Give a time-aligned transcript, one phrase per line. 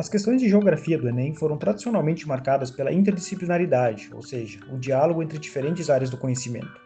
[0.00, 5.22] As questões de geografia do Enem foram tradicionalmente marcadas pela interdisciplinaridade, ou seja, o diálogo
[5.22, 6.80] entre diferentes áreas do conhecimento.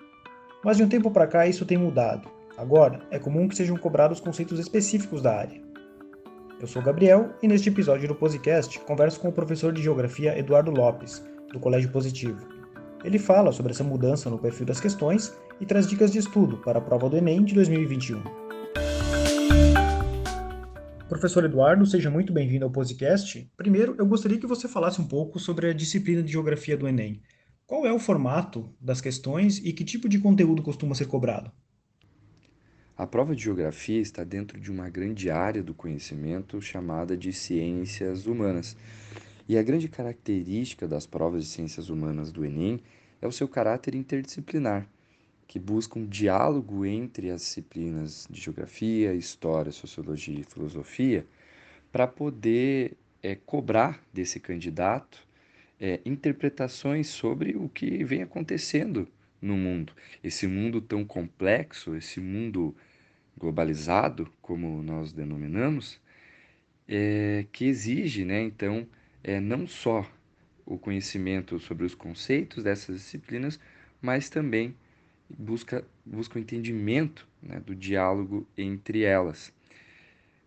[0.65, 2.29] Mas de um tempo para cá isso tem mudado.
[2.59, 5.63] Agora, é comum que sejam cobrados conceitos específicos da área.
[6.61, 10.73] Eu sou Gabriel e neste episódio do podcast converso com o professor de Geografia Eduardo
[10.73, 12.45] Lopes, do Colégio Positivo.
[13.05, 16.81] Ele fala sobre essa mudança no perfil das questões e traz dicas de estudo para
[16.81, 18.44] a prova do Enem de 2021.
[21.09, 23.51] Professor Eduardo, seja muito bem-vindo ao podcast.
[23.59, 27.21] Primeiro, eu gostaria que você falasse um pouco sobre a disciplina de Geografia do Enem.
[27.67, 31.53] Qual é o formato das questões e que tipo de conteúdo costuma ser cobrado?
[32.97, 38.27] A prova de Geografia está dentro de uma grande área do conhecimento chamada de Ciências
[38.27, 38.75] Humanas.
[39.47, 42.81] E a grande característica das provas de Ciências Humanas do Enem
[43.21, 44.89] é o seu caráter interdisciplinar
[45.55, 51.25] que busca um diálogo entre as disciplinas de geografia, história, sociologia e filosofia,
[51.93, 55.25] para poder é, cobrar desse candidato
[55.79, 59.07] é, interpretações sobre o que vem acontecendo
[59.41, 59.93] no mundo.
[60.25, 62.75] Esse mundo tão complexo, esse mundo
[63.39, 66.01] globalizado, como nós denominamos,
[66.89, 68.85] é, que exige, né, então,
[69.23, 70.05] é, não só
[70.67, 73.61] o conhecimento sobre os conceitos dessas disciplinas,
[74.03, 74.75] mas também
[75.29, 79.53] busca, busca o entendimento né, do diálogo entre elas.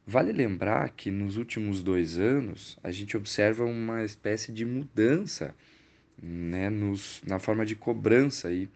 [0.06, 5.54] Vale lembrar que nos últimos dois anos a gente observa uma espécie de mudança
[6.22, 8.70] né, nos, na forma de cobrança aí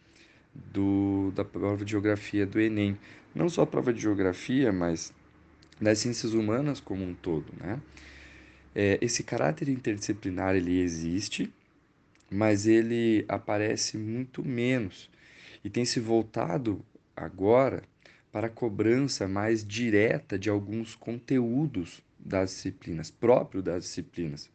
[0.54, 2.98] do, da prova de geografia do Enem.
[3.34, 5.14] Não só a prova de geografia, mas
[5.80, 7.46] das ciências humanas como um todo.
[7.58, 7.80] Né?
[8.76, 11.52] É, esse caráter interdisciplinar ele existe,
[12.30, 15.10] mas ele aparece muito menos
[15.64, 16.84] e tem se voltado
[17.16, 17.84] agora
[18.32, 24.50] para a cobrança mais direta de alguns conteúdos das disciplinas, próprio das disciplinas,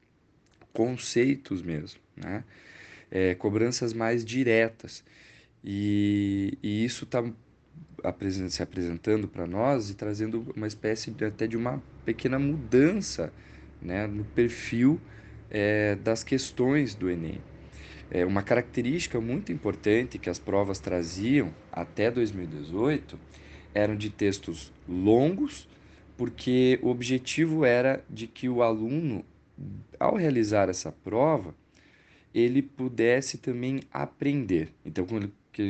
[0.72, 2.45] conceitos mesmo, né?
[3.11, 5.05] É, cobranças mais diretas.
[5.62, 7.22] E, e isso está
[8.50, 13.33] se apresentando para nós e trazendo uma espécie de, até de uma pequena mudança
[13.80, 15.00] né, no perfil
[15.50, 17.45] é, das questões do Enem.
[18.11, 23.18] É, uma característica muito importante que as provas traziam até 2018
[23.74, 25.68] eram de textos longos,
[26.16, 29.24] porque o objetivo era de que o aluno,
[30.00, 31.55] ao realizar essa prova,
[32.34, 34.70] ele pudesse também aprender.
[34.84, 35.06] Então,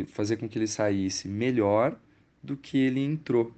[0.08, 1.98] fazer com que ele saísse melhor
[2.42, 3.52] do que ele entrou.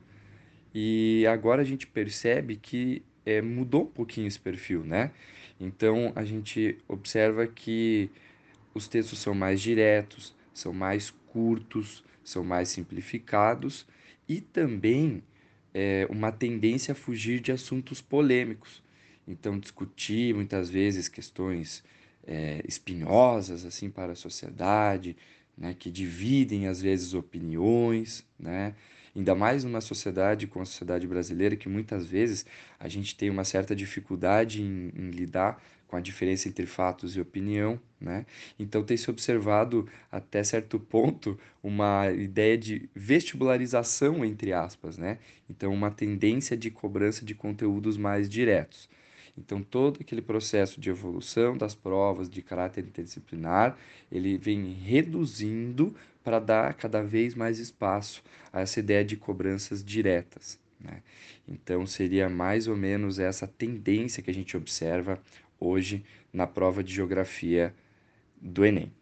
[0.75, 5.11] E agora a gente percebe que é, mudou um pouquinho esse perfil, né?
[5.61, 8.11] Então a gente observa que
[8.75, 13.87] os textos são mais diretos, são mais curtos, são mais simplificados
[14.29, 15.23] e também
[15.73, 18.83] é, uma tendência a fugir de assuntos polêmicos.
[19.27, 21.85] Então, discutir muitas vezes questões
[22.27, 25.17] é, espinhosas assim para a sociedade,
[25.57, 28.75] né, que dividem às vezes opiniões, né?
[29.19, 32.47] ainda mais numa sociedade como a sociedade brasileira, que muitas vezes
[32.79, 37.21] a gente tem uma certa dificuldade em, em lidar com a diferença entre fatos e
[37.21, 38.27] opinião, né?
[38.59, 45.19] Então tem se observado até certo ponto uma ideia de vestibularização entre aspas, né?
[45.49, 48.89] Então uma tendência de cobrança de conteúdos mais diretos.
[49.37, 53.77] Então todo aquele processo de evolução das provas de caráter interdisciplinar,
[54.13, 58.23] ele vem reduzindo para dar cada vez mais espaço
[58.53, 60.61] a essa ideia de cobranças diretas.
[60.79, 61.03] Né?
[61.49, 65.21] Então, seria mais ou menos essa tendência que a gente observa
[65.61, 67.75] hoje na prova de geografia
[68.41, 68.93] do Enem.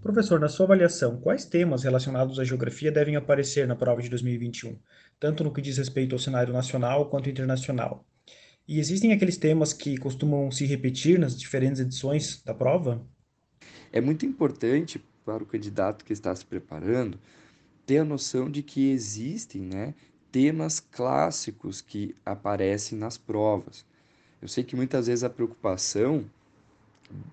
[0.00, 4.76] Professor, na sua avaliação, quais temas relacionados à geografia devem aparecer na prova de 2021,
[5.20, 8.04] tanto no que diz respeito ao cenário nacional quanto internacional?
[8.66, 13.06] E existem aqueles temas que costumam se repetir nas diferentes edições da prova?
[13.92, 17.18] É muito importante para o candidato que está se preparando
[17.86, 19.94] ter a noção de que existem né,
[20.30, 23.84] temas clássicos que aparecem nas provas.
[24.40, 26.24] Eu sei que muitas vezes a preocupação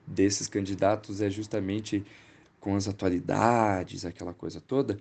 [0.06, 2.04] desses candidatos é justamente
[2.60, 5.00] com as atualidades, aquela coisa toda,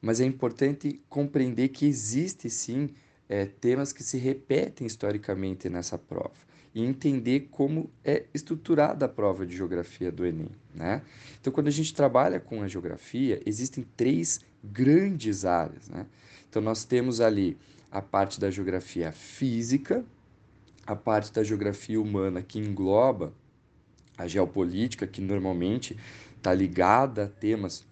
[0.00, 2.90] mas é importante compreender que existe sim
[3.28, 6.44] é, temas que se repetem historicamente nessa prova
[6.74, 10.50] e entender como é estruturada a prova de geografia do Enem.
[10.74, 11.02] Né?
[11.40, 15.88] Então, quando a gente trabalha com a geografia, existem três grandes áreas.
[15.88, 16.04] Né?
[16.54, 17.58] Então, nós temos ali
[17.90, 20.04] a parte da geografia física,
[20.86, 23.32] a parte da geografia humana que engloba
[24.16, 25.98] a geopolítica, que normalmente
[26.36, 27.84] está ligada a temas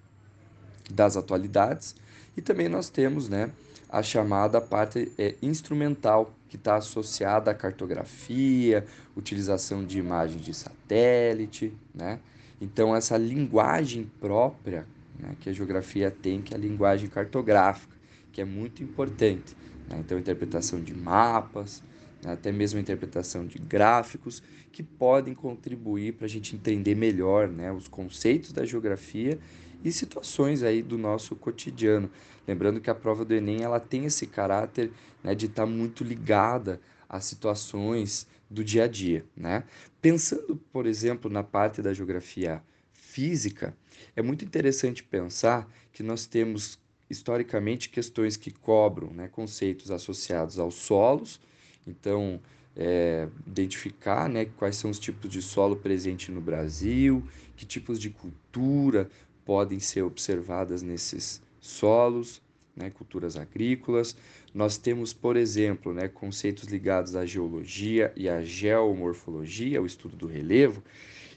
[0.88, 1.96] das atualidades,
[2.36, 3.50] e também nós temos né,
[3.88, 8.86] a chamada parte é, instrumental, que está associada à cartografia,
[9.16, 12.20] utilização de imagens de satélite, né?
[12.60, 14.86] Então, essa linguagem própria
[15.18, 17.91] né, que a geografia tem, que é a linguagem cartográfica,
[18.32, 19.54] que é muito importante.
[19.88, 19.98] Né?
[20.00, 21.82] Então, interpretação de mapas,
[22.24, 24.42] né, até mesmo a interpretação de gráficos,
[24.72, 29.38] que podem contribuir para a gente entender melhor né, os conceitos da geografia
[29.84, 32.10] e situações aí do nosso cotidiano.
[32.48, 34.90] Lembrando que a prova do Enem ela tem esse caráter
[35.22, 39.24] né, de estar tá muito ligada às situações do dia a dia.
[39.36, 39.64] Né?
[40.00, 42.62] Pensando, por exemplo, na parte da geografia
[42.92, 43.76] física,
[44.16, 46.78] é muito interessante pensar que nós temos
[47.12, 51.40] historicamente questões que cobram né, conceitos associados aos solos,
[51.86, 52.40] então
[52.74, 57.22] é, identificar né, quais são os tipos de solo presente no Brasil,
[57.56, 59.10] que tipos de cultura
[59.44, 62.40] podem ser observadas nesses solos,
[62.74, 64.16] né, culturas agrícolas.
[64.54, 70.26] Nós temos, por exemplo, né, conceitos ligados à geologia e à geomorfologia, o estudo do
[70.26, 70.82] relevo,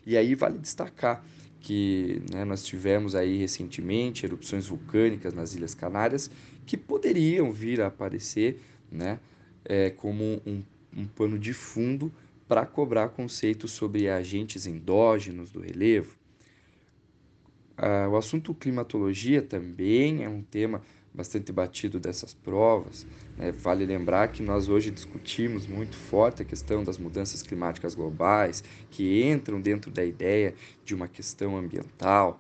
[0.06, 1.26] e aí vale destacar
[1.66, 6.30] que né, nós tivemos aí recentemente erupções vulcânicas nas Ilhas Canárias
[6.64, 9.20] que poderiam vir a aparecer né,
[9.66, 10.64] é, como um,
[10.96, 12.14] um pano de fundo
[12.48, 16.16] para cobrar conceitos sobre agentes endógenos do relevo.
[17.76, 20.84] Ah, o assunto climatologia também é um tema
[21.16, 23.06] bastante batido dessas provas.
[23.38, 23.52] Né?
[23.52, 29.24] Vale lembrar que nós hoje discutimos muito forte a questão das mudanças climáticas globais, que
[29.24, 30.54] entram dentro da ideia
[30.84, 32.40] de uma questão ambiental.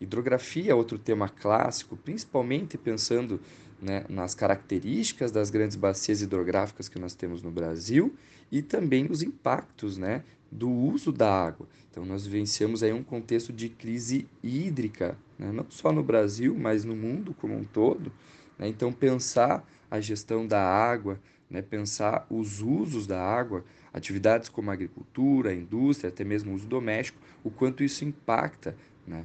[0.00, 3.40] Hidrografia é outro tema clássico, principalmente pensando
[3.80, 8.14] né, nas características das grandes bacias hidrográficas que nós temos no Brasil
[8.50, 11.68] e também os impactos né, do uso da água.
[11.90, 15.50] Então, nós vivenciamos aí um contexto de crise hídrica, né?
[15.50, 18.12] não só no Brasil, mas no mundo como um todo.
[18.58, 18.68] Né?
[18.68, 21.62] Então, pensar a gestão da água, né?
[21.62, 23.64] pensar os usos da água,
[23.94, 28.76] atividades como a agricultura, a indústria, até mesmo o uso doméstico, o quanto isso impacta
[29.06, 29.24] né?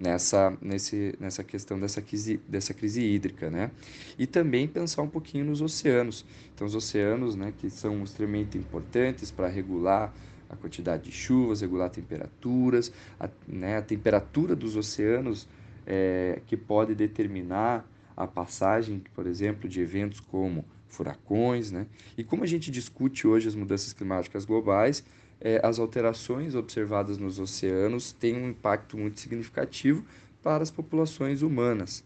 [0.00, 3.48] nessa, nesse, nessa questão dessa crise, dessa crise hídrica.
[3.48, 3.70] Né?
[4.18, 6.26] E também pensar um pouquinho nos oceanos.
[6.52, 10.12] Então, os oceanos, né, que são extremamente importantes para regular
[10.48, 15.48] a quantidade de chuvas, regular temperaturas, a, né, a temperatura dos oceanos
[15.86, 21.86] é, que pode determinar a passagem, por exemplo, de eventos como furacões, né?
[22.16, 25.04] E como a gente discute hoje as mudanças climáticas globais,
[25.40, 30.04] é, as alterações observadas nos oceanos têm um impacto muito significativo
[30.42, 32.04] para as populações humanas.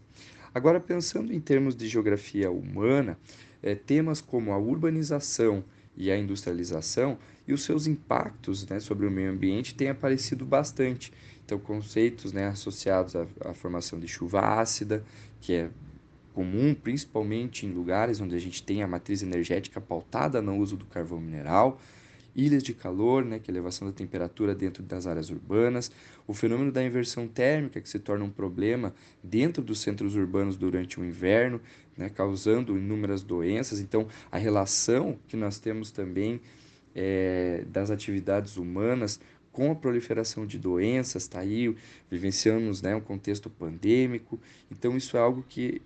[0.53, 3.17] Agora, pensando em termos de geografia humana,
[3.61, 5.63] é, temas como a urbanização
[5.95, 7.17] e a industrialização
[7.47, 11.11] e os seus impactos né, sobre o meio ambiente têm aparecido bastante.
[11.45, 15.03] Então, conceitos né, associados à, à formação de chuva ácida,
[15.41, 15.69] que é
[16.33, 20.85] comum principalmente em lugares onde a gente tem a matriz energética pautada no uso do
[20.85, 21.79] carvão mineral,
[22.35, 25.91] ilhas de calor, né, que é a elevação da temperatura dentro das áreas urbanas,
[26.25, 28.93] o fenômeno da inversão térmica, que se torna um problema
[29.23, 31.61] dentro dos centros urbanos durante o inverno,
[31.97, 33.79] né, causando inúmeras doenças.
[33.79, 36.41] Então, a relação que nós temos também
[36.95, 39.19] é, das atividades humanas
[39.51, 41.75] com a proliferação de doenças, tá aí,
[42.09, 44.39] vivenciamos né, um contexto pandêmico,
[44.71, 45.79] então isso é algo que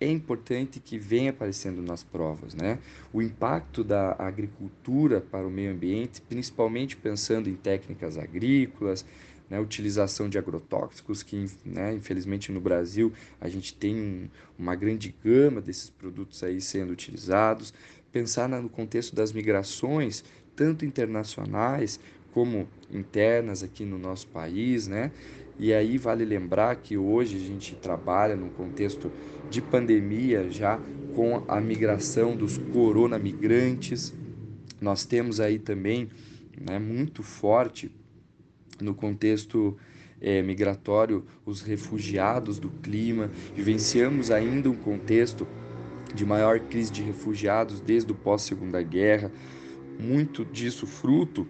[0.00, 2.78] é importante que venha aparecendo nas provas, né?
[3.12, 9.06] O impacto da agricultura para o meio ambiente, principalmente pensando em técnicas agrícolas,
[9.48, 15.14] né, utilização de agrotóxicos, que né, infelizmente no Brasil a gente tem um, uma grande
[15.22, 17.72] gama desses produtos aí sendo utilizados.
[18.12, 20.24] Pensar no contexto das migrações,
[20.54, 21.98] tanto internacionais
[22.32, 25.12] como internas aqui no nosso país, né?
[25.58, 29.10] E aí vale lembrar que hoje a gente trabalha num contexto
[29.48, 30.80] de pandemia já
[31.14, 34.12] com a migração dos coronamigrantes.
[34.80, 36.08] Nós temos aí também
[36.60, 37.90] né, muito forte
[38.84, 39.76] no contexto
[40.20, 43.30] é, migratório os refugiados do clima.
[43.54, 45.46] Vivenciamos ainda um contexto
[46.14, 49.32] de maior crise de refugiados desde o pós-segunda guerra,
[49.98, 51.46] muito disso fruto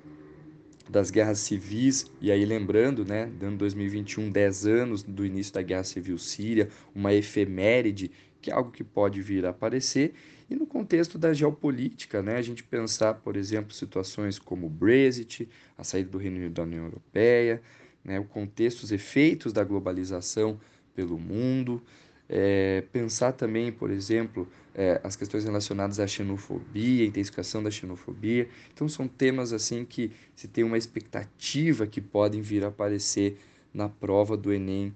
[0.89, 5.85] das guerras civis, e aí lembrando, né, dando 2021, 10 anos do início da Guerra
[5.85, 8.11] Civil Síria, uma efeméride,
[8.41, 10.13] que é algo que pode vir a aparecer,
[10.49, 15.49] e no contexto da geopolítica, né, a gente pensar, por exemplo, situações como o Brexit,
[15.77, 17.63] a saída do Reino Unido da União Europeia,
[18.05, 20.61] né, o contexto, os efeitos da globalização
[20.95, 21.83] pelo mundo,
[22.29, 28.49] é, pensar também, por exemplo, é, as questões relacionadas à xenofobia, intensificação da xenofobia.
[28.73, 33.39] Então, são temas assim que se tem uma expectativa que podem vir a aparecer
[33.73, 34.95] na prova do Enem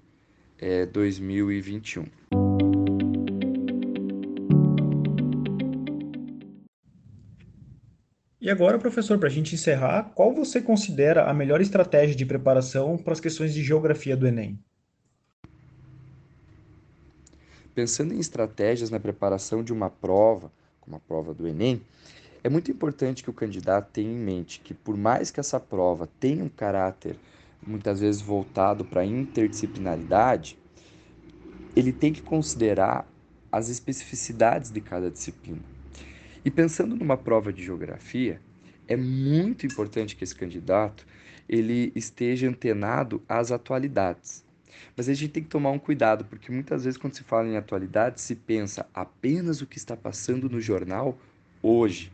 [0.58, 2.37] é, 2021.
[8.48, 12.96] E agora, professor, para a gente encerrar, qual você considera a melhor estratégia de preparação
[12.96, 14.58] para as questões de geografia do Enem?
[17.74, 20.50] Pensando em estratégias na preparação de uma prova,
[20.80, 21.82] como a prova do Enem,
[22.42, 26.08] é muito importante que o candidato tenha em mente que, por mais que essa prova
[26.18, 27.16] tenha um caráter
[27.66, 30.58] muitas vezes voltado para a interdisciplinaridade,
[31.76, 33.06] ele tem que considerar
[33.52, 35.77] as especificidades de cada disciplina.
[36.44, 38.40] E pensando numa prova de geografia,
[38.86, 41.06] é muito importante que esse candidato
[41.48, 44.44] ele esteja antenado às atualidades.
[44.96, 47.56] Mas a gente tem que tomar um cuidado, porque muitas vezes quando se fala em
[47.56, 51.18] atualidades, se pensa apenas o que está passando no jornal
[51.62, 52.12] hoje.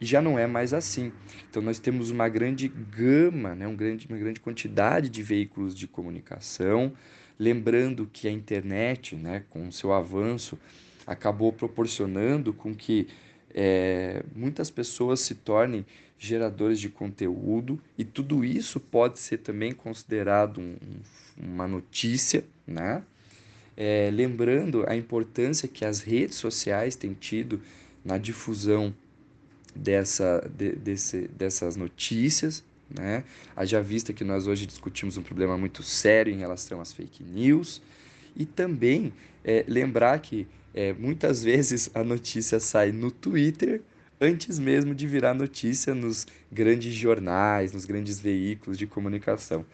[0.00, 1.12] E já não é mais assim.
[1.48, 5.86] Então nós temos uma grande gama, né, um grande, uma grande quantidade de veículos de
[5.86, 6.92] comunicação,
[7.38, 10.58] lembrando que a internet, né, com o seu avanço,
[11.06, 13.08] acabou proporcionando com que
[13.54, 15.84] é, muitas pessoas se tornem
[16.18, 20.76] geradores de conteúdo e tudo isso pode ser também considerado um,
[21.36, 23.02] uma notícia, né?
[23.76, 27.62] É, lembrando a importância que as redes sociais têm tido
[28.04, 28.94] na difusão
[29.74, 33.24] dessa, de, desse, dessas notícias, né?
[33.56, 37.80] Haja vista que nós hoje discutimos um problema muito sério em relação às fake news
[38.36, 43.82] e também é, lembrar que é, muitas vezes a notícia sai no Twitter
[44.20, 49.64] antes mesmo de virar notícia nos grandes jornais, nos grandes veículos de comunicação.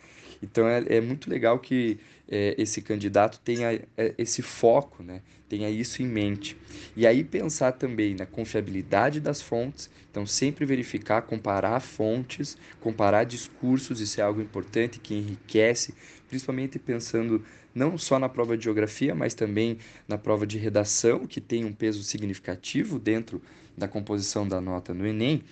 [0.43, 1.99] Então é, é muito legal que
[2.29, 5.23] é, esse candidato tenha é, esse foco, né?
[5.49, 6.57] tenha isso em mente.
[6.97, 14.01] E aí pensar também na confiabilidade das fontes, então sempre verificar, comparar fontes, comparar discursos,
[14.01, 15.95] isso é algo importante que enriquece,
[16.29, 17.45] principalmente pensando
[17.77, 19.77] não só na prova de geografia, mas também
[20.09, 23.43] na prova de redação, que tem um peso significativo dentro
[23.77, 25.43] da composição da nota no Enem.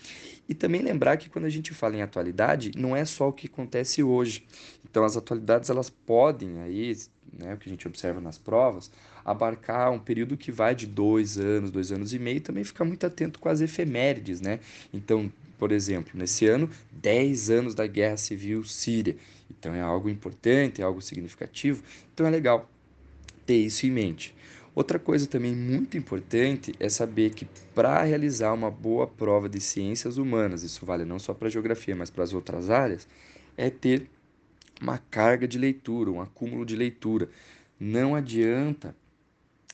[0.49, 3.47] E também lembrar que quando a gente fala em atualidade, não é só o que
[3.47, 4.43] acontece hoje.
[4.91, 6.97] Então as atualidades elas podem aí,
[7.39, 8.91] né, o que a gente observa nas provas,
[9.23, 12.87] abarcar um período que vai de dois anos, dois anos e meio, e também ficar
[12.87, 14.61] muito atento com as efemérides, né?
[14.93, 19.17] Então, por exemplo, nesse ano, 10 anos da Guerra Civil Síria.
[19.65, 21.83] Então é algo importante, é algo significativo.
[22.13, 22.69] Então é legal
[23.47, 24.35] ter isso em mente.
[24.75, 30.19] Outra coisa também muito importante é saber que para realizar uma boa prova de ciências
[30.19, 33.09] humanas, isso vale não só para geografia, mas para as outras áreas,
[33.57, 34.11] é ter
[34.83, 37.31] uma carga de leitura, um acúmulo de leitura.
[37.81, 38.95] Não adianta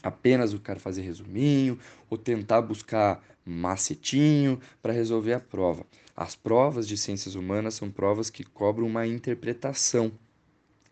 [0.01, 1.77] apenas o cara fazer resuminho
[2.09, 5.87] ou tentar buscar macetinho para resolver a prova.
[6.17, 10.13] As provas de ciências humanas são provas que cobram uma interpretação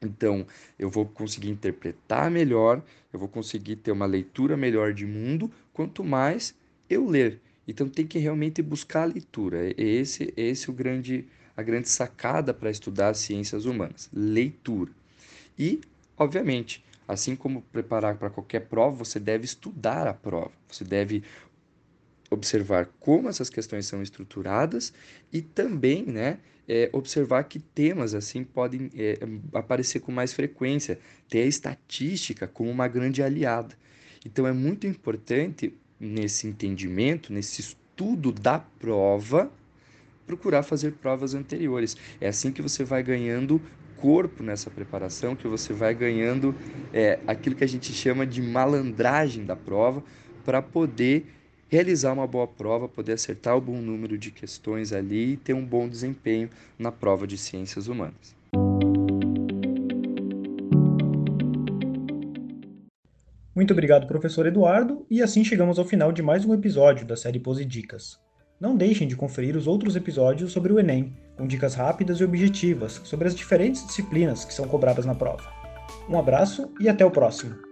[0.00, 0.46] então,
[0.78, 6.04] eu vou conseguir interpretar melhor, eu vou conseguir ter uma leitura melhor de mundo, quanto
[6.04, 6.54] mais
[6.88, 7.40] eu ler.
[7.66, 9.74] Então, tem que realmente buscar a leitura.
[9.76, 11.26] Esse, esse é o grande,
[11.56, 14.90] a grande sacada para estudar as ciências humanas, leitura.
[15.58, 15.80] E,
[16.16, 20.52] obviamente, assim como preparar para qualquer prova, você deve estudar a prova.
[20.68, 21.24] Você deve
[22.30, 24.92] observar como essas questões são estruturadas
[25.32, 29.18] e também, né, é, observar que temas assim podem é,
[29.54, 33.74] aparecer com mais frequência, ter a estatística como uma grande aliada.
[34.24, 39.50] Então é muito importante nesse entendimento, nesse estudo da prova,
[40.26, 41.96] procurar fazer provas anteriores.
[42.20, 43.60] É assim que você vai ganhando
[43.96, 46.54] corpo nessa preparação, que você vai ganhando
[46.92, 50.04] é, aquilo que a gente chama de malandragem da prova
[50.44, 51.26] para poder
[51.68, 55.64] realizar uma boa prova, poder acertar o bom número de questões ali e ter um
[55.64, 56.48] bom desempenho
[56.78, 58.36] na prova de ciências humanas.
[63.54, 67.40] Muito obrigado, professor Eduardo, e assim chegamos ao final de mais um episódio da série
[67.40, 68.16] Pose Dicas.
[68.60, 73.00] Não deixem de conferir os outros episódios sobre o Enem, com dicas rápidas e objetivas
[73.04, 75.52] sobre as diferentes disciplinas que são cobradas na prova.
[76.08, 77.67] Um abraço e até o próximo!